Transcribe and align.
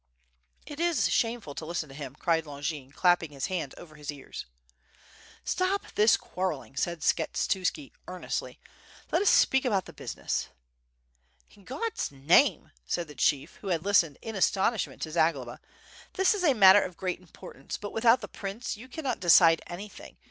"It 0.65 0.79
is 0.79 1.11
shameful 1.11 1.53
to 1.53 1.63
listen 1.63 1.87
to 1.89 1.93
him," 1.93 2.15
cried 2.15 2.47
Longin, 2.47 2.91
clapping 2.91 3.29
his 3.31 3.45
hands 3.45 3.75
over 3.77 3.93
his 3.93 4.11
ears. 4.11 4.47
"Stop 5.45 5.91
this 5.93 6.17
quarreling," 6.17 6.75
said 6.75 7.01
Skshetuski, 7.01 7.91
earnestly. 8.07 8.59
"Let 9.11 9.21
us 9.21 9.29
speak 9.29 9.63
about 9.63 9.85
the 9.85 9.93
business." 9.93 10.47
'In 11.51 11.65
God's 11.65 12.11
name!" 12.11 12.71
said 12.87 13.09
the 13.09 13.13
chief, 13.13 13.57
who 13.57 13.67
had 13.67 13.85
listened 13.85 14.17
in 14.23 14.35
as 14.35 14.49
tonishment 14.49 15.01
to 15.01 15.11
Zagloba, 15.11 15.59
"this 16.13 16.33
is 16.33 16.43
a 16.43 16.55
matter 16.55 16.81
of 16.81 16.97
great 16.97 17.19
importance, 17.19 17.77
but 17.77 17.93
without 17.93 18.21
the 18.21 18.27
prince 18.27 18.75
you 18.75 18.87
cannot 18.87 19.19
decide 19.19 19.61
anything. 19.67 20.17